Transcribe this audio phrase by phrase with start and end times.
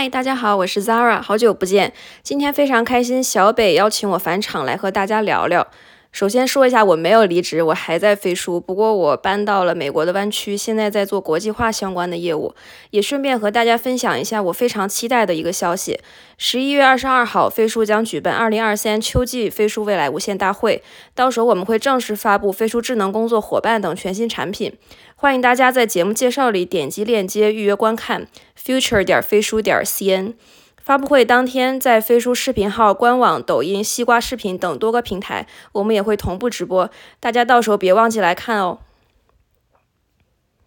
[0.00, 1.92] 嗨，大家好，我是 Zara，好久不见。
[2.22, 5.66] 今天非常开心，小北邀请我返场来和大家聊聊。
[6.12, 12.52] 首先说一下，我没有离职，我还在飞书，不过我搬到了美国的湾区，现在在做国际化相关的业务。
[12.90, 16.00] 也顺便和大家分享一下我非常期待的一个消息：
[16.36, 20.82] 十一月二十二号，飞书将举办二零二三秋季飞书未来无限大会，
[21.14, 24.72] 到时候我们会正式发布飞书智能工作伙伴等全新产品。
[25.14, 28.26] 欢迎大家在节目介绍里点击链接预约观看
[28.60, 30.34] ，future 点飞书点 cn。
[30.90, 36.90] 发布会当天，在飞书视频号、官网、抖音、西瓜视频等多个平台，我们也会同步直播，
[37.20, 38.78] 大家到时候别忘记来看哦。